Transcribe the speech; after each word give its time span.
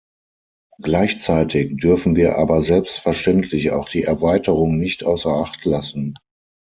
Gleichzeitig 0.81 1.77
dürfen 1.77 2.15
wir 2.15 2.35
aber 2.39 2.63
selbstverständlich 2.63 3.69
auch 3.69 3.87
die 3.87 4.01
Erweiterung 4.01 4.79
nicht 4.79 5.03
außer 5.03 5.29
Acht 5.29 5.63
lassen. 5.63 6.15